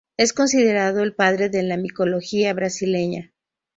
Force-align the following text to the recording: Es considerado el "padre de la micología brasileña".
Es 0.17 0.33
considerado 0.33 1.03
el 1.03 1.13
"padre 1.13 1.49
de 1.49 1.61
la 1.61 1.77
micología 1.77 2.55
brasileña". 2.55 3.31